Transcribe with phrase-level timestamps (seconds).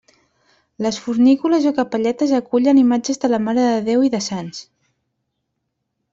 [0.85, 4.65] Les fornícules o capelletes acullen imatges de la marededéu i de sants.